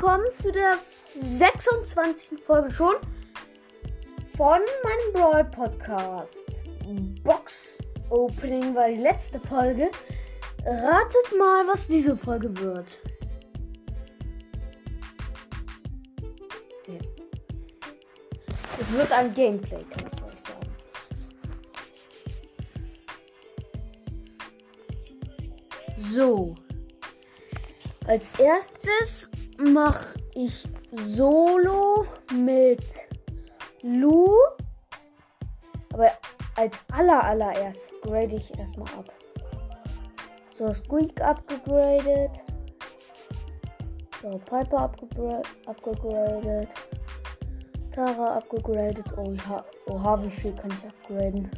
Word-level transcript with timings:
willkommen 0.00 0.28
zu 0.40 0.50
der 0.50 0.78
26. 1.20 2.42
Folge 2.42 2.70
schon 2.70 2.94
von 4.34 4.60
meinem 4.82 5.12
Brawl 5.12 5.44
Podcast. 5.44 6.40
Box 7.22 7.76
Opening 8.08 8.74
war 8.74 8.88
die 8.88 8.94
letzte 8.94 9.38
Folge. 9.38 9.90
Ratet 10.64 11.38
mal, 11.38 11.66
was 11.66 11.86
diese 11.86 12.16
Folge 12.16 12.56
wird. 12.60 12.98
Es 18.80 18.90
wird 18.92 19.12
ein 19.12 19.34
Gameplay, 19.34 19.84
kann 19.84 20.10
ich 20.14 20.22
euch 20.24 20.40
sagen. 20.40 20.70
So. 25.98 26.54
Als 28.06 28.30
erstes 28.38 29.30
mache 29.60 30.18
ich 30.34 30.68
Solo 30.92 32.06
mit 32.32 32.84
Lu. 33.82 34.28
Aber 35.92 36.10
als 36.56 36.76
aller 36.92 37.22
allererst 37.24 37.80
grade 38.02 38.36
ich 38.36 38.58
erstmal 38.58 38.92
ab. 38.94 39.12
So, 40.52 40.72
Squeak 40.74 41.20
abgegradet. 41.20 42.42
So, 44.22 44.38
Piper 44.38 44.78
abgegra 44.78 45.42
abgegradet. 45.66 46.68
Tara 47.92 48.36
abgegradet. 48.36 49.04
Oh, 49.16 49.32
ja. 49.48 49.64
Oha, 49.86 50.22
wie 50.22 50.30
viel 50.30 50.52
kann 50.52 50.70
ich 50.70 50.84
upgraden? 50.84 51.50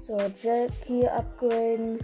So, 0.00 0.16
Jackie 0.42 1.08
upgraden. 1.08 1.98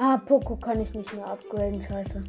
Ah, 0.00 0.16
Poco 0.16 0.54
kann 0.54 0.80
ich 0.80 0.94
nicht 0.94 1.12
mehr 1.12 1.26
upgraden, 1.26 1.82
scheiße. 1.82 2.22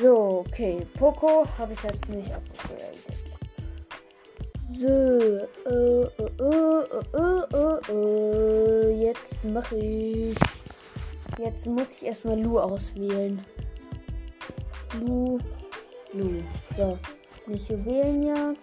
So, 0.00 0.42
okay. 0.48 0.86
Poco 0.98 1.44
habe 1.58 1.74
ich 1.74 1.82
jetzt 1.82 2.08
nicht 2.08 2.32
upgradet. 2.32 2.98
So, 4.72 4.88
äh, 5.68 6.02
äh, 6.02 6.40
äh, 7.52 7.92
äh, 7.92 9.02
jetzt 9.02 9.44
mache 9.44 9.76
ich. 9.76 10.34
Jetzt 11.38 11.66
muss 11.66 11.92
ich 11.92 12.06
erstmal 12.06 12.40
Lu 12.40 12.58
auswählen. 12.58 13.44
Lu, 15.00 15.38
Lu. 16.14 16.42
So, 16.74 16.98
nicht 17.46 17.68
Juwelenjagd. 17.68 18.58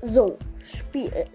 So, 0.00 0.38
Spiel. 0.64 1.26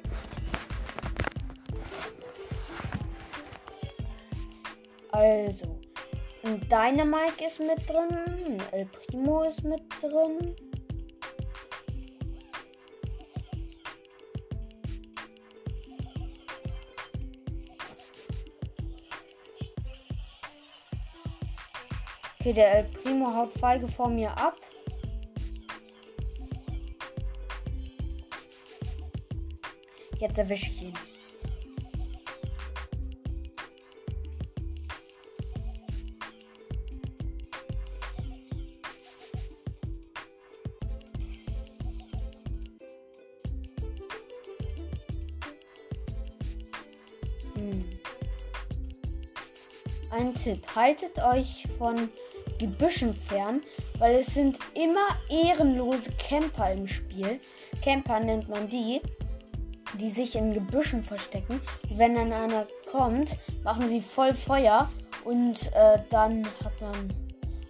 Also, 5.11 5.79
Dynamite 6.43 7.45
ist 7.45 7.59
mit 7.59 7.87
drin, 7.87 8.57
El 8.71 8.85
Primo 8.85 9.43
ist 9.43 9.63
mit 9.63 9.81
drin. 10.01 10.55
Okay, 22.39 22.53
der 22.53 22.77
El 22.77 22.83
Primo 22.85 23.31
haut 23.35 23.53
feige 23.53 23.87
vor 23.87 24.09
mir 24.09 24.31
ab. 24.31 24.55
Jetzt 30.17 30.39
erwische 30.39 30.71
ich 30.71 30.81
ihn. 30.83 31.10
Ein 50.11 50.35
Tipp, 50.35 50.67
haltet 50.75 51.23
euch 51.23 51.65
von 51.77 52.09
Gebüschen 52.59 53.15
fern, 53.15 53.61
weil 53.97 54.15
es 54.15 54.33
sind 54.33 54.59
immer 54.73 55.07
ehrenlose 55.29 56.11
Camper 56.19 56.73
im 56.73 56.85
Spiel. 56.85 57.39
Camper 57.81 58.19
nennt 58.19 58.49
man 58.49 58.67
die, 58.67 59.01
die 59.97 60.09
sich 60.09 60.35
in 60.35 60.53
Gebüschen 60.53 61.01
verstecken. 61.01 61.61
Wenn 61.95 62.15
dann 62.15 62.33
einer 62.33 62.67
kommt, 62.91 63.37
machen 63.63 63.87
sie 63.87 64.01
voll 64.01 64.33
Feuer 64.33 64.89
und 65.23 65.71
äh, 65.73 65.99
dann 66.09 66.45
hat 66.61 66.81
man 66.81 67.13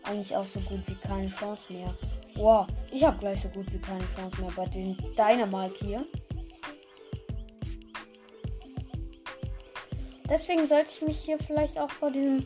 eigentlich 0.02 0.36
auch 0.36 0.46
so 0.46 0.60
gut 0.62 0.82
wie 0.88 0.96
keine 0.96 1.30
Chance 1.30 1.72
mehr. 1.72 1.94
Wow, 2.36 2.66
ich 2.92 3.04
habe 3.04 3.20
gleich 3.20 3.42
so 3.42 3.50
gut 3.50 3.72
wie 3.72 3.78
keine 3.78 4.04
Chance 4.16 4.42
mehr 4.42 4.52
bei 4.56 4.66
den 4.66 4.98
Dynamike 5.16 5.86
hier. 5.86 6.06
Deswegen 10.32 10.66
sollte 10.66 10.88
ich 10.90 11.02
mich 11.02 11.18
hier 11.18 11.38
vielleicht 11.38 11.78
auch 11.78 11.90
vor 11.90 12.10
diesem 12.10 12.46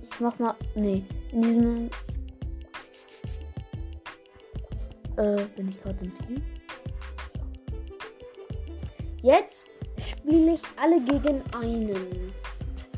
Ich 0.00 0.20
mach 0.20 0.38
mal. 0.38 0.54
Nee. 0.76 1.04
In 1.32 1.42
diesem. 1.42 1.90
Äh, 5.16 5.46
bin 5.56 5.68
ich 5.68 5.82
gerade 5.82 6.04
im 6.04 6.14
Team? 6.14 6.40
Jetzt 9.20 9.66
spiele 9.98 10.54
ich 10.54 10.62
alle 10.80 11.00
gegen 11.00 11.42
einen. 11.60 12.32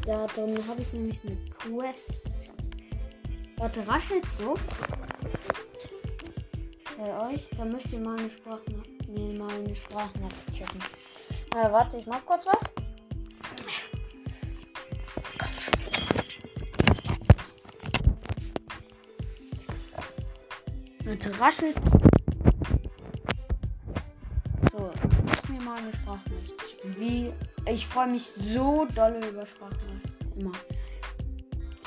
Da 0.07 0.27
drin 0.27 0.63
habe 0.69 0.83
ich 0.83 0.93
nämlich 0.93 1.21
eine 1.25 1.37
Quest. 1.59 2.31
Warte, 3.57 3.87
raschelt 3.89 4.25
so. 4.39 4.55
Bei 6.99 7.31
euch, 7.31 7.49
da 7.57 7.65
müsst 7.65 7.91
ihr 7.93 8.01
mal 8.01 8.19
eine 8.19 8.29
Sprachnachricht, 8.29 9.09
nee, 9.09 9.33
mal 9.33 9.51
eine 9.51 9.75
Sprachnachricht 9.75 10.53
checken. 10.53 10.83
Na, 11.55 11.73
warte, 11.73 11.97
ich 11.97 12.07
mach 12.07 12.25
kurz 12.27 12.45
was. 12.47 12.71
Warte, 21.05 21.41
raschelt. 21.41 21.77
Mal 25.65 25.79
eine 25.79 25.93
Sprachnachricht. 25.93 26.77
Wie 26.99 27.33
ich 27.67 27.87
freue 27.87 28.09
mich 28.09 28.27
so 28.27 28.87
doll 28.95 29.21
über 29.31 29.47
Sprachnachrichten 29.47 30.33
immer. 30.37 30.53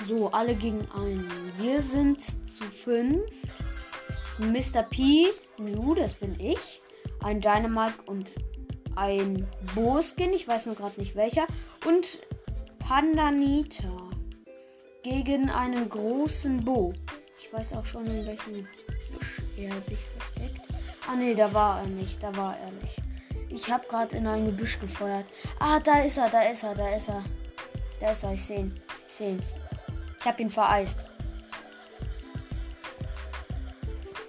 So, 0.08 0.32
alle 0.32 0.56
gegen 0.56 0.90
einen. 0.92 1.30
Wir 1.58 1.82
sind 1.82 2.22
zu 2.22 2.64
fünf. 2.66 3.24
Mr. 4.40 4.84
P, 4.84 5.28
Lu, 5.58 5.96
das 5.96 6.14
bin 6.14 6.40
ich. 6.40 6.82
Ein 7.24 7.42
Dynamite 7.42 8.02
und 8.06 8.32
ein 8.96 9.48
Bo-Skin, 9.74 10.34
ich 10.34 10.48
weiß 10.48 10.68
nur 10.68 10.76
gerade 10.76 11.00
nicht 11.00 11.16
welcher. 11.16 11.48
Und 11.86 12.22
Pandanita 12.80 13.92
gegen 15.04 15.50
einen 15.50 15.90
großen 15.90 16.64
Bo. 16.64 16.94
Ich 17.40 17.52
weiß 17.52 17.74
auch 17.74 17.86
schon, 17.86 18.06
in 18.06 18.26
welchem 18.26 18.68
Busch 19.14 19.42
er 19.58 19.80
sich 19.82 20.00
versteckt. 20.00 20.68
Ah 21.08 21.16
ne, 21.16 21.36
da 21.36 21.54
war 21.54 21.82
er 21.82 21.88
nicht, 21.88 22.22
da 22.22 22.36
war 22.36 22.58
er 22.58 22.72
nicht. 22.82 23.07
Ich 23.58 23.72
habe 23.72 23.88
gerade 23.88 24.18
in 24.18 24.28
ein 24.28 24.46
Gebüsch 24.46 24.80
gefeuert. 24.80 25.26
Ah, 25.60 25.80
da 25.80 26.04
ist 26.04 26.20
er, 26.20 26.30
da 26.30 26.42
ist 26.42 26.62
er, 26.62 26.76
da 26.76 26.90
ist 26.96 27.10
er. 27.10 27.24
Da 28.00 28.12
ist 28.12 28.24
er, 28.24 28.34
ich 28.34 28.46
sehe 28.46 28.60
ihn. 28.60 28.80
Ich 29.08 29.14
sehe 29.16 29.32
ihn. 29.32 29.44
Ich 30.20 30.26
habe 30.28 30.44
ihn 30.44 30.50
vereist. 30.52 31.04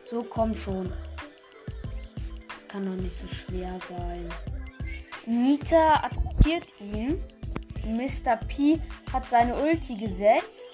So, 0.06 0.22
komm 0.22 0.54
schon. 0.54 0.90
Das 2.48 2.66
kann 2.68 2.86
doch 2.86 3.02
nicht 3.02 3.14
so 3.14 3.28
schwer 3.28 3.78
sein. 3.86 4.26
Nita 5.26 6.04
attackiert 6.04 6.64
ihn. 6.80 7.22
Mr. 7.84 8.36
P 8.48 8.80
hat 9.12 9.28
seine 9.28 9.54
Ulti 9.56 9.96
gesetzt. 9.96 10.70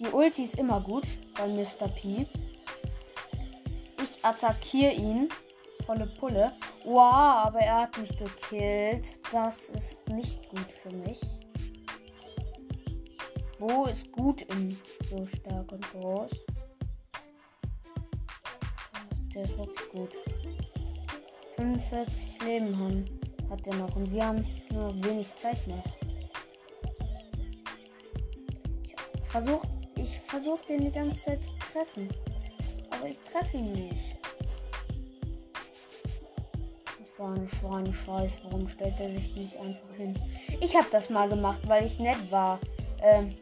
Die 0.00 0.08
Ulti 0.08 0.42
ist 0.42 0.56
immer 0.56 0.80
gut 0.80 1.06
bei 1.36 1.46
Mr. 1.46 1.86
P. 1.94 2.26
Ich 4.02 4.24
attackiere 4.24 4.94
ihn. 4.94 5.28
Volle 5.86 6.06
Pulle. 6.06 6.52
Wow, 6.84 7.46
aber 7.46 7.60
er 7.60 7.82
hat 7.82 7.98
mich 7.98 8.16
gekillt. 8.16 9.20
Das 9.30 9.68
ist 9.68 9.98
nicht 10.08 10.48
gut 10.48 10.70
für 10.70 10.90
mich. 10.90 11.20
Wo 13.58 13.84
ist 13.84 14.10
gut 14.10 14.42
in 14.42 14.76
so 15.08 15.24
stark 15.26 15.70
und 15.70 15.92
groß? 15.92 16.30
Der 19.32 19.44
ist 19.44 19.56
wirklich 19.56 19.88
gut. 19.90 20.10
45 21.56 22.42
Leben 22.42 22.76
haben, 22.76 23.04
hat 23.48 23.64
er 23.68 23.74
noch 23.76 23.94
und 23.94 24.10
wir 24.10 24.26
haben 24.26 24.44
nur 24.72 24.92
wenig 25.04 25.32
Zeit 25.36 25.64
noch. 25.68 25.84
Ich 29.14 29.28
versuche 29.28 29.68
ich 29.94 30.18
versuch 30.18 30.60
den 30.62 30.86
die 30.86 30.90
ganze 30.90 31.22
Zeit 31.22 31.44
zu 31.44 31.52
treffen. 31.72 32.08
Aber 32.90 33.08
ich 33.08 33.20
treffe 33.20 33.56
ihn 33.56 33.72
nicht. 33.72 34.21
Das 37.22 37.30
war 37.30 37.36
eine 37.36 37.48
Schweine-Scheiß. 37.48 38.38
Warum 38.44 38.68
stellt 38.68 38.98
er 38.98 39.08
sich 39.10 39.32
nicht 39.36 39.56
einfach 39.56 39.94
hin? 39.96 40.14
Ich 40.60 40.74
habe 40.74 40.88
das 40.90 41.08
mal 41.08 41.28
gemacht, 41.28 41.60
weil 41.66 41.86
ich 41.86 42.00
nett 42.00 42.18
war. 42.30 42.58
Ähm, 43.00 43.36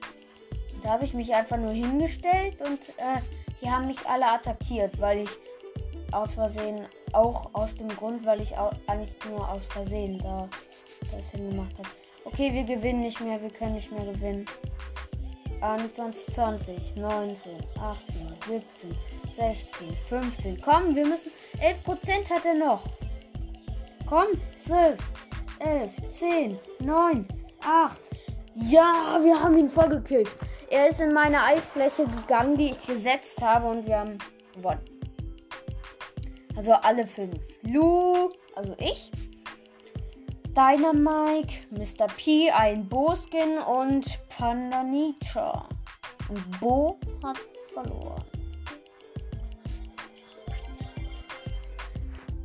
da 0.83 0.91
habe 0.91 1.07
ich 1.07 1.15
mich 1.15 1.35
einfach 1.35 1.57
nur 1.57 1.73
hingestellt 1.73 2.61
und 2.61 2.79
äh, 2.99 3.21
die 3.63 3.71
haben 3.71 3.87
mich 3.87 4.07
alle 4.07 4.27
attackiert, 4.27 5.01
weil 5.01 5.21
ich 5.21 5.31
aus 6.13 6.35
Versehen, 6.35 6.87
auch 7.13 7.55
aus 7.55 7.75
dem 7.75 7.89
Grund, 7.89 8.27
weil 8.27 8.43
ich 8.43 8.55
eigentlich 8.87 9.17
nur 9.31 9.49
aus 9.49 9.67
Versehen 9.67 10.19
da 10.19 10.49
das 11.11 11.31
hingemacht 11.31 11.79
habe. 11.79 11.89
Okay, 12.27 12.53
wir 12.53 12.65
gewinnen 12.65 13.01
nicht 13.01 13.21
mehr, 13.21 13.41
wir 13.41 13.51
können 13.51 13.75
nicht 13.75 13.91
mehr 13.91 14.05
gewinnen. 14.05 14.45
21, 15.63 16.35
20, 16.35 16.97
19, 16.97 17.53
18, 17.81 18.29
17, 18.47 18.95
16, 19.35 19.97
15. 20.07 20.61
Komm, 20.61 20.95
wir 20.95 21.07
müssen. 21.07 21.33
11% 21.61 22.31
hat 22.31 22.45
er 22.45 22.55
noch. 22.55 22.83
Komm, 24.11 24.27
12, 24.59 24.99
11, 25.61 25.93
10, 26.11 26.59
9, 26.81 27.29
8. 27.65 28.11
Ja, 28.57 29.21
wir 29.23 29.41
haben 29.41 29.57
ihn 29.57 29.69
voll 29.69 29.89
gekillt. 29.89 30.29
Er 30.69 30.89
ist 30.89 30.99
in 30.99 31.13
meine 31.13 31.41
Eisfläche 31.45 32.07
gegangen, 32.07 32.59
die 32.59 32.71
ich 32.71 32.87
gesetzt 32.89 33.41
habe 33.41 33.69
und 33.69 33.87
wir 33.87 34.01
haben 34.01 34.19
gewonnen. 34.53 34.81
Also 36.57 36.73
alle 36.73 37.07
fünf. 37.07 37.39
Lu, 37.63 38.33
also 38.57 38.75
ich. 38.79 39.13
Dynamike, 40.49 41.69
Mr. 41.71 42.09
P, 42.09 42.51
ein 42.51 42.89
Bo-Skin 42.89 43.59
und 43.59 44.19
Panda 44.29 44.83
Nietzsche. 44.83 45.53
Und 46.29 46.59
Bo 46.59 46.99
hat 47.23 47.39
verloren. 47.73 48.40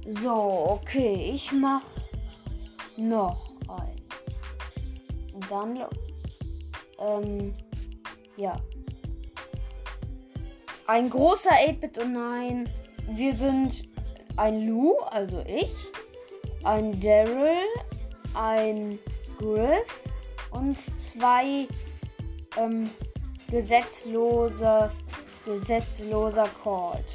So, 0.08 0.68
okay, 0.70 1.32
ich 1.34 1.52
mach 1.52 1.82
noch 2.96 3.50
eins. 3.68 4.02
Und 5.34 5.50
dann 5.50 5.76
los. 5.76 5.90
Ähm, 7.00 7.56
ja. 8.38 8.56
Ein 10.86 11.10
großer 11.10 11.50
8-Bit 11.50 11.98
und 11.98 12.14
nein. 12.14 12.70
Wir 13.08 13.36
sind 13.36 13.90
ein 14.38 14.68
Lou, 14.68 14.96
also 15.10 15.44
ich. 15.48 15.74
Ein 16.64 17.00
Daryl, 17.00 17.64
ein 18.36 19.00
Griff 19.40 20.02
und 20.52 20.78
zwei 21.00 21.68
ähm, 22.58 22.92
gesetzlose, 23.50 24.92
gesetzloser 25.46 26.48
Colt. 26.64 27.06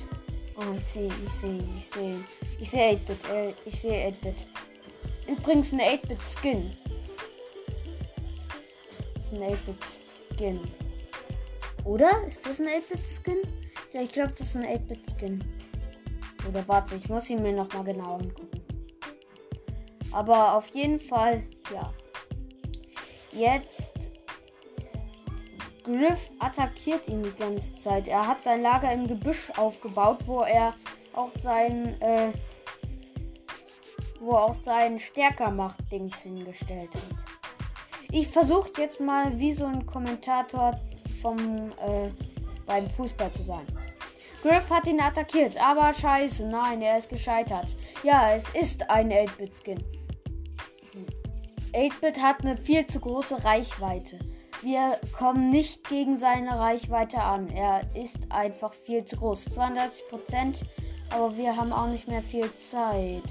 Oh, 0.60 0.74
ich 0.76 0.84
sehe, 0.84 1.10
ich 1.26 1.32
sehe, 1.32 1.64
ich 1.78 1.86
sehe. 1.86 2.24
Ich 2.60 2.70
sehe 2.70 2.92
8-Bit, 2.92 3.30
äh, 3.30 3.54
ich 3.64 3.80
sehe 3.80 4.08
8-Bit. 4.08 4.46
Übrigens 5.26 5.72
ein 5.72 5.80
8-Bit-Skin. 5.80 6.76
Das 9.14 9.24
ist 9.24 9.32
ein 9.32 9.42
8-Bit-Skin. 9.42 10.60
Oder? 11.84 12.26
Ist 12.26 12.44
das 12.44 12.60
ein 12.60 12.66
8-Bit-Skin? 12.66 13.38
Ja, 13.94 14.02
ich 14.02 14.12
glaube, 14.12 14.32
das 14.36 14.48
ist 14.48 14.56
ein 14.56 14.66
8-Bit-Skin. 14.66 15.42
Oder 16.46 16.68
warte, 16.68 16.94
ich 16.94 17.08
muss 17.08 17.30
ihn 17.30 17.42
mir 17.42 17.52
nochmal 17.52 17.84
genau 17.84 18.16
angucken. 18.16 18.60
Aber 20.12 20.56
auf 20.56 20.68
jeden 20.74 21.00
Fall, 21.00 21.42
ja. 21.72 21.92
Jetzt. 23.32 23.99
Griff 25.84 26.30
attackiert 26.38 27.08
ihn 27.08 27.22
die 27.22 27.32
ganze 27.32 27.74
Zeit. 27.76 28.08
Er 28.08 28.26
hat 28.26 28.42
sein 28.42 28.62
Lager 28.62 28.92
im 28.92 29.06
Gebüsch 29.06 29.50
aufgebaut, 29.56 30.18
wo 30.26 30.42
er 30.42 30.74
auch 31.14 31.30
sein, 31.42 32.00
äh, 32.00 32.32
wo 34.20 34.32
auch 34.32 34.54
sein 34.54 34.98
Stärkermacht-Dings 34.98 36.20
hingestellt 36.22 36.94
hat. 36.94 37.02
Ich 38.12 38.28
versuche 38.28 38.70
jetzt 38.78 39.00
mal 39.00 39.38
wie 39.38 39.52
so 39.52 39.66
ein 39.66 39.86
Kommentator 39.86 40.80
vom 41.22 41.38
äh, 41.38 42.10
beim 42.66 42.88
Fußball 42.88 43.32
zu 43.32 43.42
sein. 43.42 43.66
Griff 44.42 44.70
hat 44.70 44.86
ihn 44.86 45.00
attackiert, 45.00 45.60
aber 45.60 45.92
scheiße, 45.92 46.46
nein, 46.46 46.80
er 46.80 46.96
ist 46.96 47.10
gescheitert. 47.10 47.76
Ja, 48.02 48.32
es 48.32 48.48
ist 48.50 48.88
ein 48.88 49.12
8-Bit-Skin. 49.12 49.84
8-Bit 51.74 52.22
hat 52.22 52.40
eine 52.40 52.56
viel 52.56 52.86
zu 52.86 53.00
große 53.00 53.44
Reichweite. 53.44 54.18
Wir 54.62 54.98
kommen 55.16 55.48
nicht 55.48 55.88
gegen 55.88 56.18
seine 56.18 56.58
Reichweite 56.58 57.22
an. 57.22 57.48
Er 57.48 57.82
ist 57.94 58.18
einfach 58.28 58.74
viel 58.74 59.04
zu 59.06 59.16
groß. 59.16 59.46
32%, 59.48 60.56
aber 61.08 61.34
wir 61.38 61.56
haben 61.56 61.72
auch 61.72 61.86
nicht 61.86 62.08
mehr 62.08 62.20
viel 62.20 62.52
Zeit. 62.54 63.22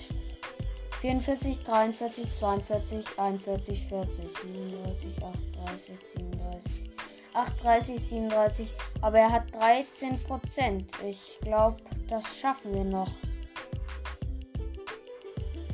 44, 1.01 1.63
43, 1.63 2.35
42, 2.35 3.05
41, 3.19 3.87
40, 3.87 4.25
39, 4.43 5.23
38, 5.23 5.97
37, 6.15 6.91
38, 7.33 8.09
37. 8.09 8.69
Aber 9.01 9.19
er 9.19 9.31
hat 9.31 9.43
13%. 9.51 10.83
Ich 11.07 11.37
glaube, 11.41 11.77
das 12.09 12.23
schaffen 12.37 12.73
wir 12.73 12.83
noch. 12.83 13.11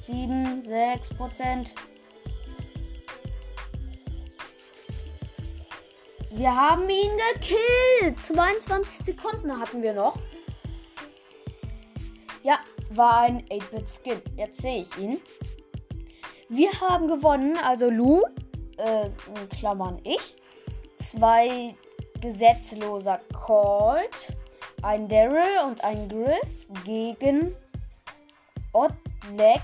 7, 0.06 0.62
6%. 0.62 1.72
Wir 6.35 6.54
haben 6.54 6.89
ihn 6.89 7.11
gekillt. 7.33 8.21
22 8.21 9.06
Sekunden 9.06 9.57
hatten 9.57 9.81
wir 9.81 9.94
noch. 9.94 10.18
Ja, 12.44 12.59
war 12.89 13.21
ein 13.21 13.45
8-Bit-Skin. 13.45 14.21
Jetzt 14.35 14.61
sehe 14.61 14.81
ich 14.81 14.97
ihn. 14.97 15.21
Wir 16.49 16.69
haben 16.81 17.07
gewonnen, 17.07 17.57
also 17.57 17.89
Lu, 17.89 18.21
äh, 18.77 19.06
in 19.06 19.49
Klammern 19.57 20.01
ich, 20.04 20.35
zwei 20.97 21.73
gesetzloser 22.19 23.21
Colt, 23.33 24.35
ein 24.81 25.07
Daryl 25.07 25.59
und 25.65 25.85
ein 25.85 26.09
Griff 26.09 26.68
gegen 26.83 27.56
Oddleg 28.73 29.61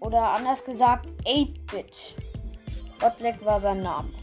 oder 0.00 0.30
anders 0.30 0.64
gesagt 0.64 1.06
8-Bit. 1.24 2.16
Oddleg 3.00 3.44
war 3.44 3.60
sein 3.60 3.82
Name. 3.82 4.21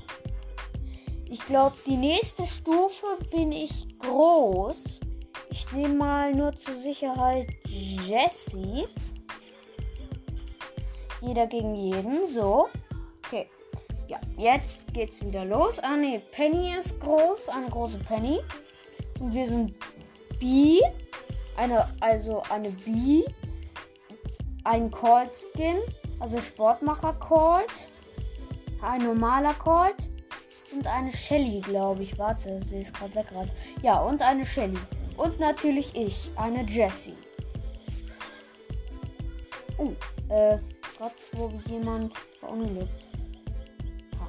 Ich 1.32 1.46
glaube, 1.46 1.76
die 1.86 1.96
nächste 1.96 2.48
Stufe 2.48 3.06
bin 3.30 3.52
ich 3.52 4.00
groß. 4.00 5.00
Ich 5.52 5.72
nehme 5.72 5.94
mal 5.94 6.34
nur 6.34 6.54
zur 6.54 6.74
Sicherheit 6.74 7.48
Jesse. 7.68 8.90
Jeder 11.22 11.46
gegen 11.46 11.76
jeden. 11.76 12.26
So. 12.28 12.68
Okay. 13.28 13.48
Ja, 14.08 14.20
jetzt 14.38 14.92
geht's 14.92 15.24
wieder 15.24 15.46
los. 15.46 15.78
Ah 15.78 15.96
ne, 15.96 16.20
Penny 16.32 16.74
ist 16.74 17.00
groß. 17.00 17.50
Eine 17.50 17.70
große 17.70 18.00
Penny. 18.00 18.40
Und 19.20 19.32
wir 19.32 19.48
sind 19.48 19.76
B. 20.40 20.82
Eine, 21.58 21.86
also 22.00 22.42
eine 22.50 22.72
B. 22.72 23.24
Ein 24.64 24.90
Colt 24.90 25.32
Skin. 25.36 25.78
Also 26.20 26.40
Sportmacher 26.42 27.14
Colt. 27.14 27.72
Ein 28.82 29.04
normaler 29.04 29.54
Colt 29.54 30.10
und 30.74 30.88
eine 30.88 31.12
Shelly, 31.12 31.62
glaube 31.62 32.04
ich. 32.04 32.18
Warte, 32.18 32.62
sie 32.64 32.82
ist 32.82 32.94
gerade 32.94 33.16
weg 33.16 33.28
gerade. 33.30 33.50
Ja, 33.82 34.00
und 34.00 34.22
eine 34.22 34.46
Shelly. 34.46 34.78
Und 35.18 35.40
natürlich 35.40 35.96
ich, 35.96 36.32
eine 36.36 36.64
Jessie. 36.64 37.16
Oh, 39.78 39.94
äh, 40.30 40.58
trotz 40.98 41.30
wo 41.34 41.52
jemand 41.70 42.14
verunglückt. 42.40 42.90
Ha. 44.20 44.28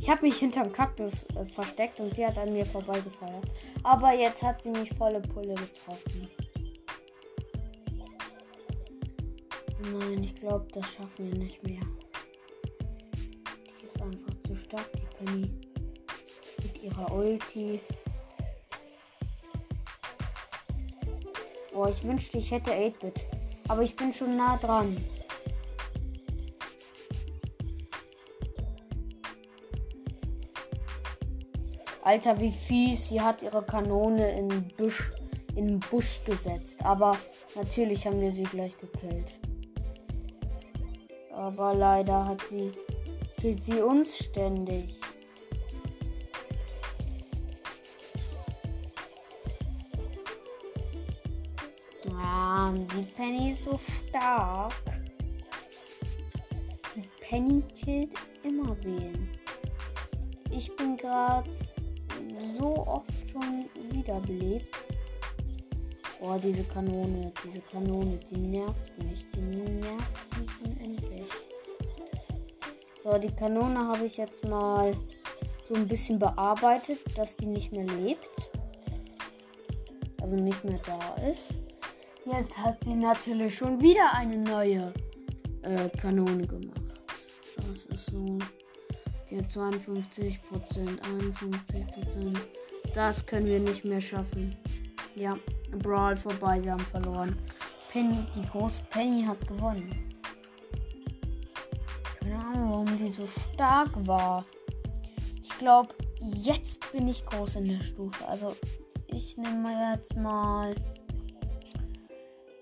Ich 0.00 0.08
habe 0.08 0.26
mich 0.26 0.38
hinterm 0.38 0.72
Kaktus 0.72 1.24
äh, 1.36 1.44
versteckt 1.44 2.00
und 2.00 2.14
sie 2.14 2.26
hat 2.26 2.38
an 2.38 2.52
mir 2.52 2.64
vorbeigefeuert. 2.64 3.44
Aber 3.82 4.12
jetzt 4.12 4.42
hat 4.42 4.62
sie 4.62 4.70
mich 4.70 4.90
volle 4.94 5.20
Pulle 5.20 5.54
getroffen. 5.54 6.28
Nein, 9.92 10.24
ich 10.24 10.34
glaube, 10.34 10.66
das 10.72 10.92
schaffen 10.92 11.32
wir 11.32 11.38
nicht 11.38 11.62
mehr. 11.62 11.80
Stark, 14.70 14.86
die 14.92 15.24
Penny. 15.24 15.50
Mit 16.62 16.82
ihrer 16.82 17.12
Ulti. 17.12 17.80
Boah, 21.72 21.88
ich 21.88 22.04
wünschte, 22.04 22.38
ich 22.38 22.50
hätte 22.50 22.70
8-Bit. 22.72 23.24
Aber 23.68 23.82
ich 23.82 23.96
bin 23.96 24.12
schon 24.12 24.36
nah 24.36 24.56
dran. 24.56 24.96
Alter, 32.02 32.40
wie 32.40 32.50
fies. 32.50 33.08
Sie 33.08 33.20
hat 33.20 33.42
ihre 33.42 33.62
Kanone 33.62 34.38
in 34.38 34.68
Busch, 34.76 35.10
in 35.54 35.80
Busch 35.80 36.20
gesetzt. 36.24 36.84
Aber 36.84 37.16
natürlich 37.54 38.06
haben 38.06 38.20
wir 38.20 38.32
sie 38.32 38.44
gleich 38.44 38.76
gekillt. 38.76 39.32
Aber 41.32 41.74
leider 41.74 42.26
hat 42.26 42.40
sie 42.42 42.72
killt 43.40 43.64
sie 43.64 43.80
uns 43.80 44.18
ständig. 44.18 44.94
Ah, 52.14 52.72
die 52.72 53.02
Penny 53.16 53.52
ist 53.52 53.64
so 53.64 53.80
stark. 54.08 54.74
Die 56.94 57.08
Penny 57.20 57.62
killt 57.74 58.12
immer 58.42 58.76
wen. 58.82 59.30
Ich 60.50 60.74
bin 60.76 60.96
gerade 60.96 61.50
so 62.58 62.86
oft 62.86 63.10
schon 63.32 63.64
wiederbelebt. 63.90 64.76
Oh, 66.20 66.36
diese 66.36 66.64
Kanone, 66.64 67.32
diese 67.42 67.60
Kanone, 67.60 68.18
die 68.30 68.36
nervt 68.36 69.02
mich. 69.02 69.24
Die 69.34 69.40
nervt. 69.40 70.19
So, 73.10 73.18
die 73.18 73.34
Kanone 73.34 73.88
habe 73.88 74.06
ich 74.06 74.18
jetzt 74.18 74.46
mal 74.46 74.96
so 75.68 75.74
ein 75.74 75.88
bisschen 75.88 76.18
bearbeitet, 76.18 77.00
dass 77.16 77.36
die 77.36 77.46
nicht 77.46 77.72
mehr 77.72 77.84
lebt. 77.84 78.52
Also 80.22 80.36
nicht 80.36 80.62
mehr 80.64 80.78
da 80.86 81.16
ist. 81.28 81.54
Jetzt 82.24 82.56
hat 82.58 82.76
sie 82.84 82.94
natürlich 82.94 83.56
schon 83.56 83.80
wieder 83.80 84.14
eine 84.14 84.36
neue 84.36 84.92
äh, 85.62 85.88
Kanone 86.00 86.46
gemacht. 86.46 86.80
Das 87.56 87.84
ist 87.86 88.06
so. 88.06 88.38
Hier 89.26 89.46
52 89.48 90.40
Prozent, 90.44 91.00
51 91.04 91.86
Prozent. 91.86 92.38
Das 92.94 93.26
können 93.26 93.46
wir 93.46 93.58
nicht 93.58 93.84
mehr 93.84 94.00
schaffen. 94.00 94.54
Ja, 95.16 95.36
Brawl 95.82 96.16
vorbei, 96.16 96.62
wir 96.62 96.72
haben 96.72 96.80
verloren. 96.80 97.36
Penny, 97.90 98.24
die 98.36 98.46
große 98.46 98.82
Penny 98.90 99.24
hat 99.24 99.48
gewonnen. 99.48 100.09
Die 103.00 103.10
so 103.10 103.26
stark 103.54 103.90
war. 104.06 104.44
Ich 105.42 105.48
glaube, 105.56 105.94
jetzt 106.20 106.92
bin 106.92 107.08
ich 107.08 107.24
groß 107.24 107.56
in 107.56 107.64
der 107.68 107.82
Stufe. 107.82 108.28
Also, 108.28 108.54
ich 109.06 109.38
nehme 109.38 109.94
jetzt 109.94 110.14
mal 110.16 110.74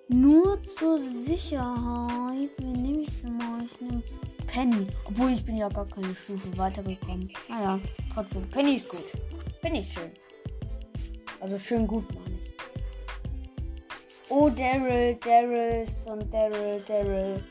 nur 0.08 0.62
zur 0.62 1.00
Sicherheit. 1.00 2.50
Wie 2.58 2.64
nehme 2.64 3.02
ich 3.02 3.20
denn 3.20 3.36
mal? 3.36 3.64
Ich 3.64 3.80
nehme 3.80 4.00
Penny. 4.46 4.86
Obwohl 5.06 5.32
ich 5.32 5.44
bin 5.44 5.56
ja 5.56 5.68
gar 5.68 5.86
keine 5.86 6.14
Stufe 6.14 6.56
weitergekommen. 6.56 7.28
Naja, 7.48 7.80
trotzdem. 8.14 8.48
Penny 8.48 8.76
ist 8.76 8.88
gut. 8.88 9.12
Penny 9.60 9.80
ist 9.80 9.90
schön. 9.90 10.12
Also 11.40 11.58
schön 11.58 11.84
gut, 11.84 12.04
meine 12.14 12.36
ich. 12.36 12.52
Oh, 14.28 14.48
Daryl, 14.50 15.16
Daryl 15.16 15.82
ist 15.82 15.96
und 16.06 16.32
Daryl, 16.32 16.80
Daryl 16.86 17.42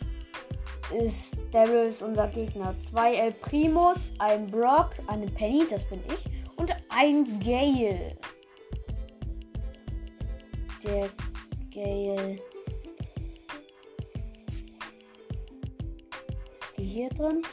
ist 0.92 1.38
Daryl 1.52 1.88
ist 1.88 2.02
unser 2.02 2.28
Gegner. 2.28 2.76
Zwei 2.80 3.16
El 3.16 3.32
Primos, 3.32 3.98
ein 4.20 4.48
Brock, 4.48 4.92
eine 5.08 5.28
Penny, 5.28 5.66
das 5.70 5.86
bin 5.86 6.02
ich, 6.08 6.26
und 6.56 6.72
ein 6.90 7.40
Gale. 7.40 8.16
Der 10.84 11.10
Gale. 11.74 12.36
Ist 16.60 16.78
die 16.78 16.84
hier 16.84 17.10
drin? 17.10 17.44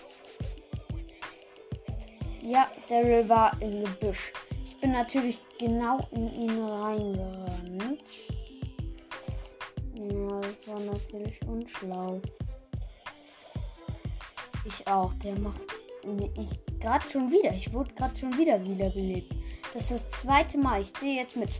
Ja, 2.42 2.68
Daryl 2.88 3.28
war 3.28 3.56
im 3.60 3.84
Gebüsch. 3.84 4.32
Ich 4.64 4.78
bin 4.80 4.92
natürlich 4.92 5.40
genau 5.58 5.98
in 6.10 6.30
ihn 6.34 6.62
reingerannt. 6.62 8.04
Ja, 9.94 10.40
das 10.40 10.68
war 10.68 10.80
natürlich 10.80 11.40
unschlau. 11.46 12.20
Ich 14.64 14.86
auch. 14.86 15.12
Der 15.14 15.38
macht. 15.38 15.60
Ich 16.36 16.80
gerade 16.80 17.08
schon 17.08 17.30
wieder. 17.30 17.52
Ich 17.52 17.72
wurde 17.72 17.94
gerade 17.94 18.16
schon 18.16 18.36
wieder 18.36 18.62
wiederbelebt. 18.64 19.34
Das 19.72 19.90
ist 19.90 20.04
das 20.04 20.20
zweite 20.20 20.58
Mal. 20.58 20.80
Ich 20.80 20.92
sehe 20.98 21.16
jetzt 21.16 21.36
mit. 21.36 21.50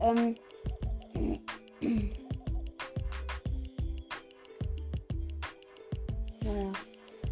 Ähm. 0.00 0.36
Naja. 6.44 6.72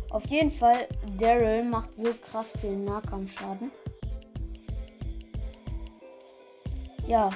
Auf 0.09 0.27
jeden 0.27 0.51
Fall, 0.51 0.89
Daryl 1.19 1.65
macht 1.65 1.95
so 1.95 2.15
krass 2.15 2.55
viel 2.59 2.77
Nahkampfschaden. 2.77 3.71
Ja. 7.07 7.31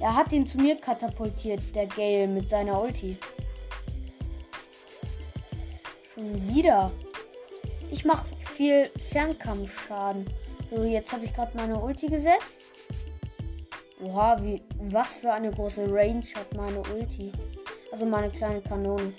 Er 0.00 0.14
hat 0.14 0.32
ihn 0.32 0.46
zu 0.46 0.58
mir 0.58 0.76
katapultiert, 0.76 1.60
der 1.74 1.86
Gale, 1.86 2.28
mit 2.28 2.50
seiner 2.50 2.80
Ulti. 2.80 3.16
Schon 6.14 6.54
wieder. 6.54 6.92
Ich 7.90 8.04
mache 8.04 8.26
viel 8.54 8.90
Fernkampfschaden. 9.10 10.26
So, 10.70 10.84
jetzt 10.84 11.12
habe 11.12 11.24
ich 11.24 11.32
gerade 11.32 11.56
meine 11.56 11.78
Ulti 11.78 12.08
gesetzt. 12.08 12.62
Oha, 14.02 14.36
wie, 14.42 14.62
was 14.78 15.18
für 15.18 15.32
eine 15.32 15.50
große 15.50 15.90
Range 15.90 16.24
hat 16.34 16.54
meine 16.54 16.82
Ulti. 16.94 17.32
Also 17.90 18.04
meine 18.04 18.30
kleine 18.30 18.60
Kanone. 18.60 19.14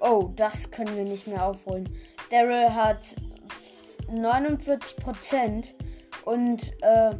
Oh, 0.00 0.30
das 0.34 0.70
können 0.70 0.96
wir 0.96 1.04
nicht 1.04 1.26
mehr 1.26 1.46
aufholen. 1.46 1.88
Daryl 2.30 2.74
hat 2.74 3.14
49% 4.10 5.74
und 6.24 6.72
äh, 6.82 7.14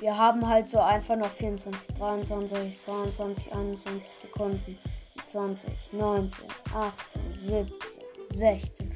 wir 0.00 0.18
haben 0.18 0.46
halt 0.46 0.68
so 0.68 0.78
einfach 0.78 1.16
noch 1.16 1.30
24, 1.30 1.94
23, 1.94 2.82
22, 2.82 3.52
21 3.52 4.08
Sekunden. 4.22 4.78
20, 5.26 5.92
19, 5.92 6.30
18, 6.72 7.34
17, 7.34 7.66
16, 8.30 8.94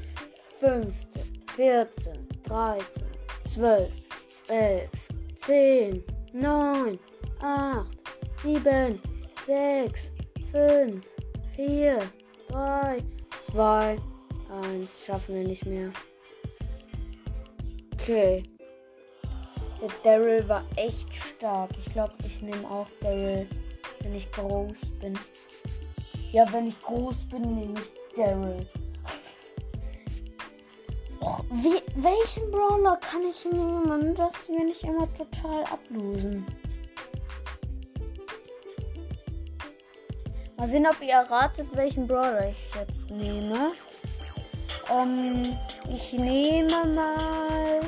15, 0.56 1.42
14, 1.56 2.28
13, 2.44 3.02
12, 3.46 3.90
11, 4.48 4.90
10, 5.36 6.04
9, 6.32 6.98
8, 7.40 7.86
7, 8.42 9.02
6, 9.46 10.12
5, 10.52 11.06
4, 11.56 11.98
3, 12.48 12.98
2, 13.40 13.98
1. 14.62 15.04
Schaffen 15.04 15.34
wir 15.34 15.44
nicht 15.44 15.66
mehr. 15.66 15.90
Okay. 18.02 18.42
Der 19.80 19.90
Daryl 20.04 20.48
war 20.48 20.64
echt 20.76 21.12
stark. 21.14 21.70
Ich 21.78 21.92
glaube, 21.92 22.14
ich 22.26 22.42
nehme 22.42 22.68
auch 22.70 22.86
Daryl, 23.00 23.46
wenn 24.00 24.14
ich 24.14 24.30
groß 24.32 24.92
bin. 25.00 25.18
Ja, 26.32 26.50
wenn 26.52 26.66
ich 26.66 26.80
groß 26.80 27.28
bin, 27.28 27.42
nehme 27.42 27.74
ich 27.78 28.16
Daryl. 28.16 28.66
Och, 31.20 31.44
wie, 31.50 31.82
welchen 31.96 32.50
Brawler 32.50 32.96
kann 32.96 33.22
ich 33.22 33.44
nehmen, 33.44 34.14
dass 34.14 34.48
wir 34.48 34.64
nicht 34.64 34.84
immer 34.84 35.08
total 35.14 35.64
ablosen? 35.64 36.46
Mal 40.56 40.68
sehen, 40.68 40.86
ob 40.86 41.00
ihr 41.02 41.12
erratet, 41.12 41.68
welchen 41.72 42.06
Brawler 42.06 42.48
ich 42.48 42.70
jetzt 42.74 43.10
nehme. 43.10 43.72
Ähm, 44.90 45.56
ich 45.88 46.12
nehme 46.12 46.84
mal. 46.86 47.80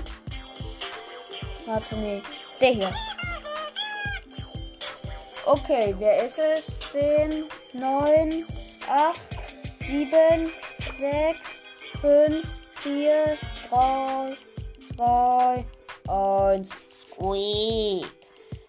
Warte, 1.67 1.97
nee. 1.97 2.23
Der 2.61 2.71
hier. 2.71 2.93
Okay, 5.45 5.95
wer 5.99 6.25
ist 6.25 6.39
es? 6.39 6.73
10, 6.93 7.45
9, 7.73 8.45
8, 8.89 9.21
7, 9.81 10.51
6, 10.99 11.39
5, 12.01 12.47
4, 12.83 13.39
3, 13.69 14.37
2, 14.97 15.65
1. 16.09 16.69
Squeak. 17.11 18.07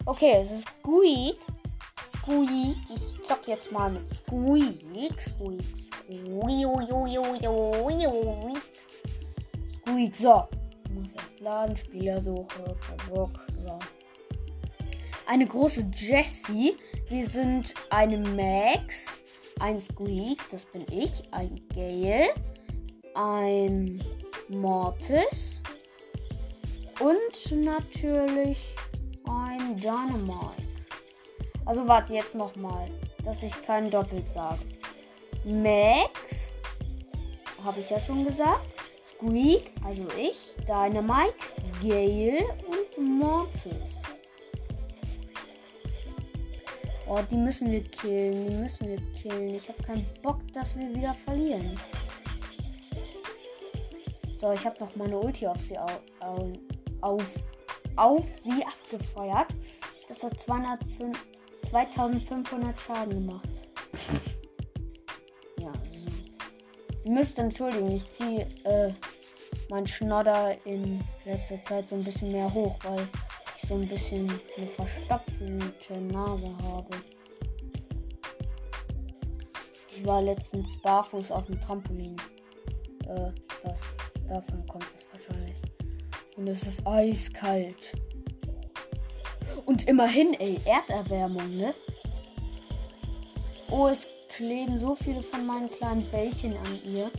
Okay, 0.06 0.40
es 0.42 0.50
ist 0.50 0.68
Squeak. 0.80 1.38
Squeak. 2.08 2.76
Ich 2.94 3.26
zock 3.26 3.46
jetzt 3.46 3.70
mal 3.70 3.90
mit 3.90 4.08
Squeak. 4.12 5.20
Squeak. 5.20 5.83
Squeak. 6.06 6.64
Squeak. 9.68 10.16
So. 10.16 10.48
Muss 10.92 11.08
erst 11.14 11.40
laden, 11.40 11.76
Spielersuche, 11.76 12.76
Bock. 13.08 13.30
So. 13.64 13.78
Eine 15.26 15.46
große 15.46 15.86
Jessie. 15.94 16.76
Wir 17.08 17.26
sind 17.26 17.74
eine 17.90 18.18
Max, 18.18 19.06
ein 19.60 19.80
Squeak, 19.80 20.38
das 20.50 20.64
bin 20.64 20.86
ich, 20.90 21.22
ein 21.32 21.60
Gale, 21.74 22.28
ein 23.14 24.02
Mortis 24.48 25.62
und 27.00 27.64
natürlich 27.64 28.58
ein 29.24 29.76
Dynamite. 29.76 30.62
Also 31.66 31.86
warte 31.86 32.14
jetzt 32.14 32.34
nochmal, 32.34 32.90
dass 33.24 33.42
ich 33.42 33.52
kein 33.64 33.90
Doppelt 33.90 34.30
sage. 34.30 34.60
Max, 35.44 36.58
habe 37.62 37.80
ich 37.80 37.90
ja 37.90 38.00
schon 38.00 38.24
gesagt. 38.24 38.66
Squeak, 39.04 39.70
also 39.84 40.06
ich, 40.18 40.54
Dynamite, 40.66 41.34
Gale 41.82 42.44
und 42.66 43.18
Mortis. 43.18 44.04
Oh, 47.06 47.20
die 47.30 47.36
müssen 47.36 47.70
wir 47.70 47.82
killen. 47.82 48.48
Die 48.48 48.56
müssen 48.56 48.88
wir 48.88 48.98
killen. 49.12 49.54
Ich 49.54 49.68
habe 49.68 49.82
keinen 49.82 50.06
Bock, 50.22 50.40
dass 50.54 50.76
wir 50.76 50.94
wieder 50.94 51.12
verlieren. 51.12 51.78
So, 54.38 54.52
ich 54.52 54.64
habe 54.64 54.76
noch 54.80 54.96
meine 54.96 55.18
Ulti 55.18 55.46
auf 55.46 55.60
sie 55.60 55.78
auf, 55.78 56.00
auf, 57.00 57.22
auf 57.96 58.24
sie 58.42 58.64
abgefeuert. 58.64 59.48
Das 60.08 60.22
hat 60.22 60.40
205, 60.40 61.26
2500 61.56 62.80
Schaden 62.80 63.26
gemacht. 63.26 63.48
Ihr 67.04 67.10
müsst 67.10 67.38
entschuldigen, 67.38 67.90
ich 67.92 68.10
ziehe 68.12 68.46
äh, 68.64 68.92
mein 69.68 69.86
Schnodder 69.86 70.56
in 70.64 71.04
letzter 71.26 71.62
Zeit 71.62 71.90
so 71.90 71.96
ein 71.96 72.04
bisschen 72.04 72.32
mehr 72.32 72.52
hoch, 72.52 72.78
weil 72.82 73.06
so 73.66 73.74
ein 73.74 73.86
bisschen 73.86 74.28
eine 74.56 74.66
verstopfte 74.68 76.00
Nase 76.00 76.56
habe. 76.62 76.96
Ich 79.90 80.04
war 80.04 80.22
letztens 80.22 80.80
barfuß 80.80 81.30
auf 81.30 81.44
dem 81.46 81.60
Trampolin. 81.60 82.16
Äh, 83.06 83.30
das, 83.62 83.80
davon 84.26 84.66
kommt 84.66 84.86
es 84.94 85.06
wahrscheinlich. 85.12 85.56
Und 86.36 86.48
es 86.48 86.62
ist 86.62 86.86
eiskalt. 86.86 87.92
Und 89.66 89.86
immerhin, 89.86 90.34
ey, 90.40 90.58
Erderwärmung, 90.64 91.56
ne? 91.56 91.74
Oh, 93.70 93.88
es 93.88 94.06
kleben 94.36 94.78
so 94.78 94.94
viele 94.94 95.22
von 95.22 95.46
meinen 95.46 95.70
kleinen 95.70 96.04
Bällchen 96.10 96.56
an 96.56 96.80
ihr. 96.84 97.10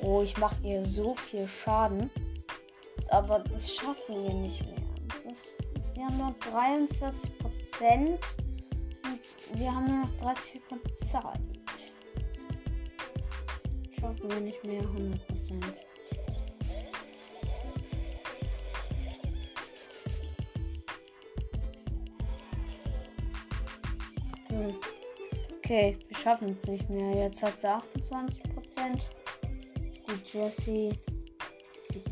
Oh, 0.00 0.22
ich 0.22 0.36
mache 0.36 0.56
ihr 0.64 0.84
so 0.84 1.14
viel 1.14 1.46
Schaden 1.46 2.10
aber 3.12 3.40
das 3.40 3.74
schaffen 3.74 4.24
wir 4.24 4.34
nicht 4.34 4.64
mehr. 4.64 4.80
Das, 5.24 5.52
sie 5.94 6.02
haben 6.02 6.16
nur 6.16 6.34
43 6.50 7.38
Prozent 7.38 8.18
und 9.04 9.58
wir 9.58 9.74
haben 9.74 9.86
nur 9.86 10.06
noch 10.06 10.16
30 10.16 10.52
Sekunden 10.54 10.96
Zeit. 10.96 11.40
Schaffen 14.00 14.30
wir 14.30 14.40
nicht 14.40 14.64
mehr 14.64 14.80
100 14.80 15.26
Prozent. 15.26 15.91
Hm. 24.62 24.74
Okay, 25.58 25.98
wir 26.08 26.16
schaffen 26.16 26.50
es 26.50 26.66
nicht 26.66 26.88
mehr. 26.88 27.14
Jetzt 27.14 27.42
hat 27.42 27.60
sie 27.60 27.68
28 27.68 28.42
Prozent. 28.54 29.08
Die 30.06 30.38
Jessie 30.38 30.98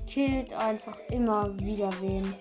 killt 0.06 0.52
einfach 0.52 0.98
immer 1.10 1.56
wieder 1.58 1.92
wen. 2.00 2.34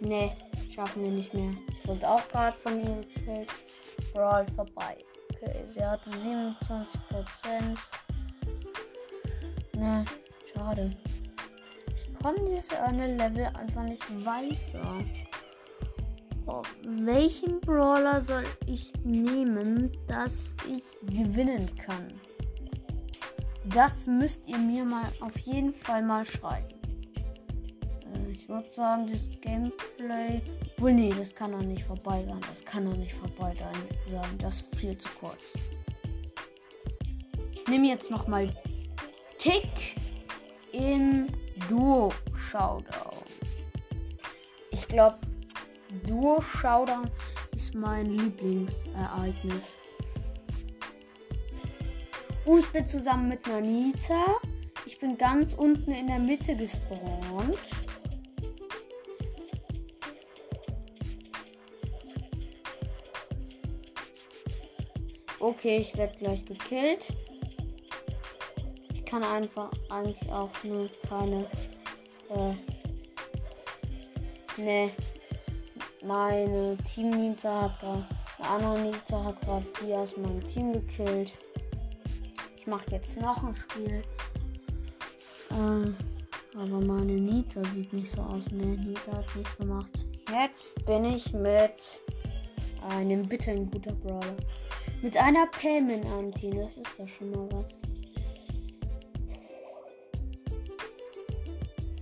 Ne, 0.00 0.36
schaffen 0.74 1.04
wir 1.04 1.10
nicht 1.10 1.34
mehr. 1.34 1.52
Ich 1.70 1.88
wurde 1.88 2.08
auch 2.08 2.26
gerade 2.28 2.56
von 2.56 2.80
ihr 2.80 3.00
gekillt. 3.00 3.50
Brawl 4.12 4.46
vorbei. 4.54 4.98
Okay, 5.30 5.64
sie 5.66 5.84
hatte 5.84 6.10
27%. 6.10 7.78
Ne, 9.76 10.04
schade. 10.52 10.90
Ich 11.96 12.18
komme 12.22 12.38
dieses 12.40 12.70
eine 12.74 13.16
Level 13.16 13.46
einfach 13.46 13.82
nicht 13.82 14.24
weiter. 14.24 14.98
Welchen 16.84 17.60
Brawler 17.60 18.20
soll 18.20 18.44
ich 18.66 18.92
nehmen, 19.04 19.90
dass 20.06 20.54
ich 20.68 20.84
gewinnen 21.06 21.68
kann? 21.76 22.12
Das 23.64 24.06
müsst 24.06 24.40
ihr 24.46 24.58
mir 24.58 24.84
mal 24.84 25.06
auf 25.20 25.36
jeden 25.38 25.72
Fall 25.72 26.02
mal 26.02 26.24
schreiben. 26.24 26.68
Äh, 28.14 28.30
ich 28.32 28.48
würde 28.48 28.70
sagen, 28.72 29.06
das 29.06 29.20
Gameplay. 29.40 30.40
Wohl, 30.78 30.92
nee, 30.92 31.12
das 31.16 31.34
kann 31.34 31.52
doch 31.52 31.62
nicht 31.62 31.84
vorbei 31.84 32.24
sein. 32.26 32.40
Das 32.48 32.64
kann 32.64 32.84
doch 32.86 32.96
nicht 32.96 33.12
vorbei 33.12 33.54
sein. 33.58 34.38
Das 34.38 34.56
ist 34.56 34.76
viel 34.76 34.96
zu 34.96 35.08
kurz. 35.20 35.52
Ich 37.52 37.66
nehme 37.68 37.88
jetzt 37.88 38.10
nochmal 38.10 38.50
Tick 39.38 39.94
in 40.72 41.28
Duo 41.68 42.12
Showdown. 42.34 43.24
Ich 44.72 44.88
glaube, 44.88 45.18
Duo 46.06 46.40
Showdown 46.40 47.10
ist 47.56 47.74
mein 47.74 48.06
Lieblingsereignis. 48.06 49.76
Bin 52.72 52.86
zusammen 52.86 53.28
mit 53.28 53.46
Nanita. 53.48 54.36
Ich 54.86 54.98
bin 55.00 55.18
ganz 55.18 55.54
unten 55.54 55.90
in 55.90 56.06
der 56.06 56.20
Mitte 56.20 56.54
gespawnt. 56.54 57.58
Okay, 65.40 65.78
ich 65.78 65.96
werde 65.96 66.16
gleich 66.16 66.44
gekillt. 66.44 67.12
Ich 68.94 69.04
kann 69.04 69.24
einfach 69.24 69.70
eigentlich 69.88 70.30
auch 70.30 70.50
nur 70.62 70.88
keine. 71.08 71.46
Äh, 72.28 72.54
ne. 74.62 74.90
Meine 76.02 76.78
Team 76.78 77.10
Nita 77.10 77.62
hat 77.62 77.80
gerade. 77.80 78.06
Eine 78.38 78.92
hat 79.24 79.40
gerade 79.42 79.66
die 79.82 79.92
aus 79.92 80.16
meinem 80.16 80.46
Team 80.48 80.72
gekillt. 80.72 81.34
Ich 82.56 82.66
mache 82.66 82.90
jetzt 82.90 83.20
noch 83.20 83.44
ein 83.44 83.54
Spiel. 83.54 84.02
Äh, 85.50 86.58
aber 86.58 86.80
meine 86.80 87.12
Nita 87.12 87.62
sieht 87.74 87.92
nicht 87.92 88.10
so 88.10 88.22
aus. 88.22 88.50
Ne, 88.50 88.78
Nita 88.78 89.12
hat 89.12 89.36
nicht 89.36 89.58
gemacht. 89.58 90.06
Jetzt 90.32 90.84
bin 90.86 91.04
ich 91.04 91.32
mit 91.34 92.00
einem 92.88 93.28
bitte 93.28 93.50
ein 93.50 93.70
guter 93.70 93.92
Brawler. 93.92 94.36
Mit 95.02 95.16
einer 95.18 95.46
Pam 95.48 95.90
in 95.90 96.06
einem 96.06 96.34
Team. 96.34 96.56
Das 96.56 96.76
ist 96.76 96.98
doch 96.98 97.08
schon 97.08 97.30
mal 97.30 97.48
was. 97.52 97.74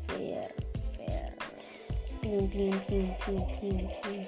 Fair. 0.07 0.49
Bling, 2.29 2.47
bling, 2.51 2.79
bling, 2.87 3.17
bling, 3.25 3.47
bling, 3.59 3.91
bling. 4.03 4.27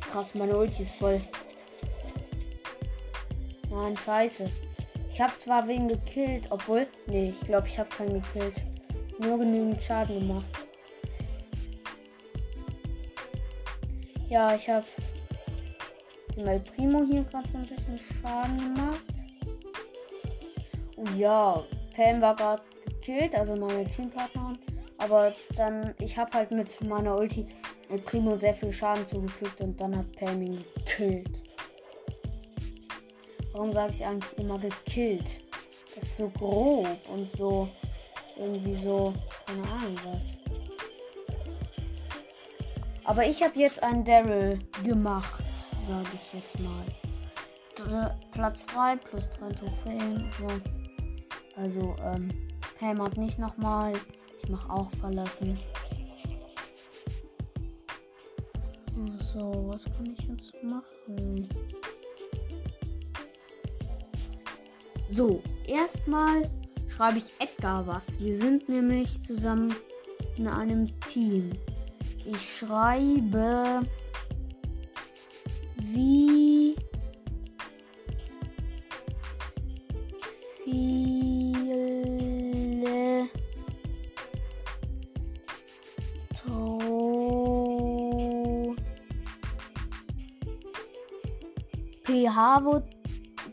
Krass, 0.00 0.34
meine 0.34 0.56
Ulti 0.56 0.82
ist 0.82 0.96
voll. 0.96 1.20
Mann, 3.70 3.96
scheiße. 3.96 4.50
Ich 5.08 5.20
habe 5.20 5.36
zwar 5.36 5.68
wen 5.68 5.86
gekillt, 5.86 6.48
obwohl. 6.50 6.88
Nee, 7.06 7.28
ich 7.28 7.40
glaube, 7.46 7.68
ich 7.68 7.78
habe 7.78 7.88
keinen 7.90 8.20
gekillt. 8.20 8.60
Nur 9.20 9.38
genügend 9.38 9.80
Schaden 9.80 10.18
gemacht. 10.18 10.46
Ja, 14.28 14.56
ich 14.56 14.68
habe 14.68 14.86
mal 16.44 16.58
Primo 16.58 17.04
hier 17.08 17.22
gerade 17.22 17.48
so 17.52 17.58
ein 17.58 17.66
bisschen 17.66 18.00
Schaden 18.20 18.58
gemacht. 18.58 19.04
Und 20.96 21.16
ja, 21.16 21.62
Pam 21.94 22.20
war 22.20 22.34
gerade 22.34 22.73
gekillt, 23.04 23.34
also 23.34 23.56
meine 23.56 23.84
Teampartnerin. 23.84 24.58
Aber 24.98 25.34
dann, 25.56 25.94
ich 25.98 26.16
habe 26.16 26.32
halt 26.32 26.50
mit 26.50 26.80
meiner 26.82 27.16
Ulti 27.16 27.46
mit 27.90 28.04
Primo 28.06 28.36
sehr 28.36 28.54
viel 28.54 28.72
Schaden 28.72 29.06
zugefügt 29.06 29.60
und 29.60 29.78
dann 29.80 29.96
hat 29.96 30.10
Pam 30.12 30.40
ihn 30.40 30.64
gekillt. 30.74 31.42
Warum 33.52 33.72
sage 33.72 33.92
ich 33.92 34.04
eigentlich 34.04 34.38
immer 34.38 34.58
gekillt? 34.58 35.40
Das 35.94 36.04
ist 36.04 36.16
so 36.16 36.28
grob 36.30 36.88
und 37.12 37.30
so 37.36 37.68
irgendwie 38.36 38.76
so, 38.76 39.14
keine 39.46 39.62
Ahnung 39.62 39.96
was. 40.04 40.24
Aber 43.04 43.26
ich 43.26 43.42
habe 43.42 43.58
jetzt 43.58 43.82
einen 43.82 44.04
Daryl 44.04 44.58
gemacht, 44.82 45.44
sage 45.86 46.08
ich 46.14 46.32
jetzt 46.32 46.58
mal. 46.60 46.84
Dr 47.76 48.16
Platz 48.32 48.66
3 48.66 48.96
plus 48.96 49.28
3 49.30 49.48
Trophäen. 49.50 50.32
So. 50.38 51.60
Also, 51.60 51.94
ähm, 52.02 52.43
Pam 52.84 53.00
hat 53.00 53.16
nicht 53.16 53.38
nochmal. 53.38 53.94
Ich 54.42 54.50
mache 54.50 54.70
auch 54.70 54.90
verlassen. 55.00 55.58
So, 59.32 59.64
was 59.68 59.84
kann 59.84 60.14
ich 60.14 60.28
jetzt 60.28 60.52
machen? 60.62 61.48
So, 65.08 65.42
erstmal 65.66 66.50
schreibe 66.88 67.18
ich 67.18 67.32
Edgar 67.38 67.86
was. 67.86 68.20
Wir 68.20 68.36
sind 68.36 68.68
nämlich 68.68 69.22
zusammen 69.22 69.74
in 70.36 70.46
einem 70.46 70.88
Team. 71.08 71.52
Ich 72.26 72.58
schreibe 72.58 73.80
wie 75.78 76.76
viele 80.64 81.13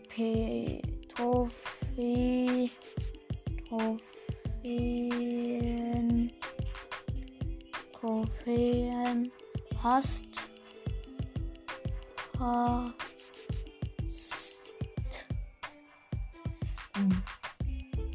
P 0.09 0.81
Trophäe 1.07 2.71
Trophäen 3.69 5.11
Trophäen 7.93 9.31
hast 9.83 10.25
hast 12.39 12.95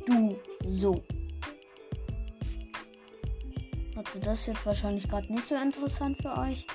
du 0.05 0.37
so. 0.67 1.01
Also 3.95 4.19
das 4.21 4.47
jetzt 4.47 4.67
wahrscheinlich 4.67 5.09
gerade 5.09 5.33
nicht 5.33 5.47
so 5.47 5.55
interessant 5.55 6.21
für 6.21 6.37
euch. 6.37 6.67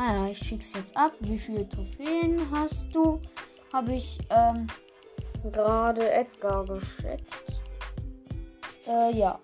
Naja, 0.00 0.28
ich 0.30 0.38
schick's 0.38 0.72
jetzt 0.72 0.96
ab. 0.96 1.12
Wie 1.20 1.36
viele 1.36 1.68
Trophäen 1.68 2.40
hast 2.50 2.86
du? 2.90 3.20
Habe 3.70 3.96
ich 3.96 4.18
ähm, 4.30 4.66
gerade 5.52 6.10
Edgar 6.10 6.64
geschickt. 6.64 7.60
Äh, 8.88 9.14
ja. 9.14 9.38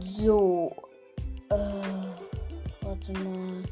So. 0.00 0.74
Äh, 1.50 1.56
warte 2.80 3.12
mal. 3.12 3.62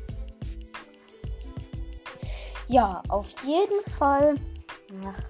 Ja, 2.68 3.02
auf 3.08 3.34
jeden 3.44 3.82
Fall. 3.90 4.36
Ach, 5.04 5.20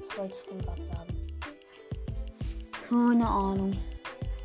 was 0.00 0.18
wollte 0.18 0.34
ich 0.34 0.46
denn 0.46 0.58
gerade 0.58 0.86
sagen? 0.86 1.26
Keine 2.88 3.28
Ahnung. 3.28 3.76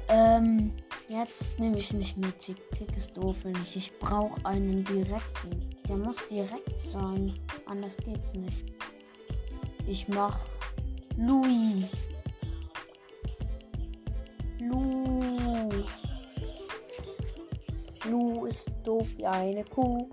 Ähm, 0.10 0.73
jetzt 1.09 1.59
nehme 1.59 1.79
ich 1.79 1.91
nicht 1.93 2.17
mehr 2.17 2.37
Tick. 2.37 2.57
Tick 2.71 2.95
ist 2.95 3.17
doof, 3.17 3.37
wenn 3.43 3.55
ich. 3.63 3.75
Ich 3.75 3.99
brauche 3.99 4.45
einen 4.45 4.83
direkten. 4.85 5.69
Der 5.87 5.97
muss 5.97 6.17
direkt 6.27 6.79
sein. 6.79 7.33
Anders 7.65 7.97
geht's 7.97 8.33
nicht. 8.33 8.65
Ich 9.87 10.07
mach 10.07 10.39
Louis. 11.17 11.85
Lu. 14.59 15.69
Lu 18.05 18.45
ist 18.45 18.69
doof 18.83 19.07
wie 19.17 19.25
eine 19.25 19.63
Kuh. 19.65 20.07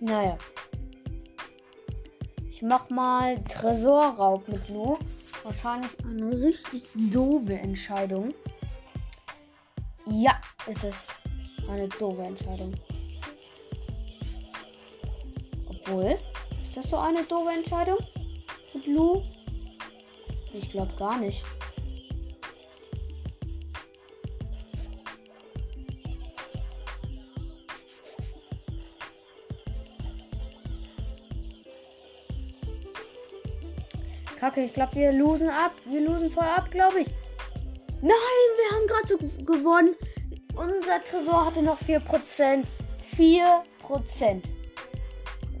Naja. 0.00 0.38
Ich 2.48 2.62
mach 2.62 2.88
mal 2.90 3.42
Tresorraub 3.44 4.46
mit 4.48 4.68
Lu. 4.68 4.96
Wahrscheinlich 5.46 5.92
eine 6.04 6.42
richtig 6.42 6.82
doofe 6.96 7.54
Entscheidung. 7.54 8.34
Ja, 10.10 10.40
ist 10.66 10.82
es. 10.82 11.06
Eine 11.70 11.86
doofe 11.86 12.22
Entscheidung. 12.22 12.74
Obwohl, 15.68 16.18
ist 16.64 16.76
das 16.76 16.90
so 16.90 16.96
eine 16.96 17.22
doofe 17.22 17.52
Entscheidung? 17.52 17.98
Mit 18.74 18.88
Lu? 18.88 19.22
Ich 20.52 20.68
glaube 20.68 20.92
gar 20.98 21.16
nicht. 21.16 21.44
Kacke, 34.56 34.64
ich 34.64 34.72
glaube, 34.72 34.94
wir 34.94 35.12
losen 35.12 35.50
ab. 35.50 35.72
Wir 35.84 36.00
losen 36.00 36.30
voll 36.30 36.44
ab, 36.44 36.70
glaube 36.70 37.00
ich. 37.00 37.08
Nein, 38.00 38.12
wir 38.56 38.76
haben 38.76 38.86
gerade 38.86 39.08
so 39.08 39.44
gewonnen. 39.44 39.94
Unser 40.54 41.04
Tresor 41.04 41.46
hatte 41.46 41.62
noch 41.62 41.78
4%. 41.78 42.64
4%. 43.16 44.42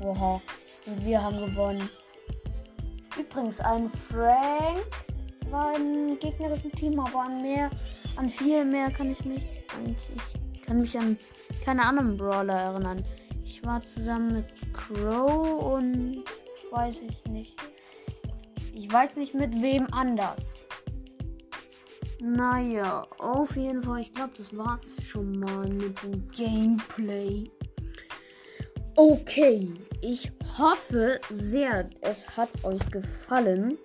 Oha. 0.02 0.40
Und 0.86 1.04
wir 1.04 1.22
haben 1.22 1.44
gewonnen. 1.46 1.90
Übrigens, 3.18 3.60
ein 3.60 3.90
Frank 3.90 4.86
war 5.50 5.76
im 5.76 6.18
gegnerischen 6.18 6.72
Team, 6.72 6.98
aber 6.98 7.22
an 7.22 7.42
mehr, 7.42 7.70
an 8.16 8.30
viel 8.30 8.64
mehr 8.64 8.90
kann 8.90 9.12
ich 9.12 9.24
mich. 9.24 9.42
Ich 10.54 10.62
kann 10.62 10.80
mich 10.80 10.98
an 10.98 11.18
keine 11.64 11.84
anderen 11.84 12.16
Brawler 12.16 12.54
erinnern. 12.54 13.04
Ich 13.44 13.64
war 13.64 13.82
zusammen 13.82 14.36
mit 14.36 14.46
Crow 14.72 15.74
und 15.74 16.24
weiß 16.70 16.96
ich 17.08 17.30
nicht. 17.30 17.56
Ich 18.78 18.92
weiß 18.92 19.16
nicht 19.16 19.32
mit 19.32 19.62
wem 19.62 19.86
anders. 19.90 20.52
Naja, 22.20 23.06
auf 23.16 23.56
jeden 23.56 23.82
Fall, 23.82 24.00
ich 24.02 24.12
glaube, 24.12 24.34
das 24.36 24.54
war's 24.54 25.02
schon 25.02 25.40
mal 25.40 25.66
mit 25.66 26.02
dem 26.02 26.28
Gameplay. 26.28 27.44
Okay, 28.94 29.72
ich 30.02 30.30
hoffe 30.58 31.18
sehr, 31.30 31.88
es 32.02 32.36
hat 32.36 32.50
euch 32.64 32.86
gefallen. 32.90 33.78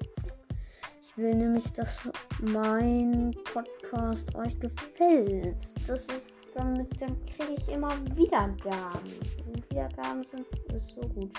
Ich 1.01 1.17
will 1.17 1.35
nämlich, 1.35 1.71
dass 1.71 1.97
mein 2.41 3.33
Podcast 3.53 4.35
euch 4.35 4.59
gefällt. 4.59 5.55
Das 5.87 6.05
ist 6.07 6.33
damit, 6.53 7.01
dann 7.01 7.15
kriege 7.27 7.55
ich 7.57 7.73
immer 7.73 7.93
Wiedergaben. 8.17 9.11
Und 9.47 9.69
Wiedergaben 9.69 10.25
sind 10.25 10.45
ist 10.75 10.89
so 10.89 11.07
gut. 11.07 11.31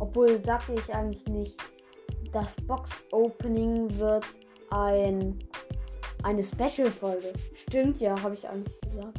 Obwohl 0.00 0.38
sagte 0.44 0.74
ich 0.74 0.94
eigentlich 0.94 1.24
nicht. 1.28 1.71
Das 2.32 2.56
Box 2.66 2.90
Opening 3.12 3.94
wird 3.98 4.24
ein 4.70 5.38
eine 6.22 6.42
Special-Folge. 6.42 7.32
Stimmt 7.54 8.00
ja, 8.00 8.20
habe 8.22 8.34
ich 8.34 8.48
eigentlich 8.48 8.80
gesagt. 8.80 9.18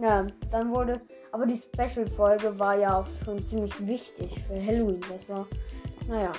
Ja, 0.00 0.26
dann 0.50 0.74
wurde. 0.74 1.00
Aber 1.32 1.46
die 1.46 1.56
Special-Folge 1.56 2.58
war 2.58 2.78
ja 2.78 3.00
auch 3.00 3.06
schon 3.24 3.46
ziemlich 3.46 3.86
wichtig 3.86 4.38
für 4.40 4.54
Halloween. 4.54 5.00
Das 5.00 5.28
war. 5.28 5.46
Naja. 6.08 6.32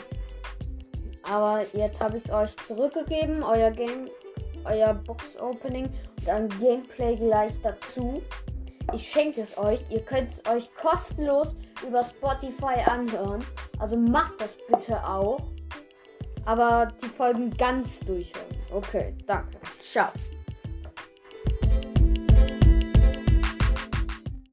Aber 1.24 1.62
jetzt 1.74 2.04
habe 2.04 2.18
ich 2.18 2.26
es 2.26 2.32
euch 2.32 2.56
zurückgegeben. 2.68 3.44
Euer 3.44 3.72
Game. 3.72 4.10
Euer 4.66 4.94
Box-Opening 4.94 5.86
und 5.86 6.30
ein 6.30 6.50
Gameplay 6.60 7.16
gleich 7.16 7.54
dazu. 7.64 8.22
Ich 8.94 9.10
schenke 9.10 9.42
es 9.42 9.58
euch. 9.58 9.80
Ihr 9.90 10.02
könnt 10.02 10.32
es 10.32 10.46
euch 10.48 10.70
kostenlos 10.76 11.56
über 11.88 12.04
Spotify 12.04 12.80
anhören. 12.86 13.44
Also 13.80 13.98
macht 13.98 14.40
das 14.40 14.58
bitte 14.70 15.04
auch. 15.04 15.40
Aber 16.46 16.88
die 17.02 17.08
Folgen 17.08 17.56
ganz 17.58 18.00
durchhören. 18.00 18.46
Okay, 18.72 19.14
danke. 19.26 19.58
Ciao. 19.82 20.10